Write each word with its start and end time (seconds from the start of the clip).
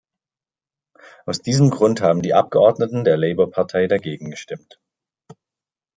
Aus 1.27 1.43
diesem 1.43 1.69
Grund 1.69 2.01
haben 2.01 2.23
die 2.23 2.33
Abgeordneten 2.33 3.03
der 3.03 3.17
Labour-Partei 3.17 3.85
dagegen 3.85 4.31
gestimmt. 4.31 4.79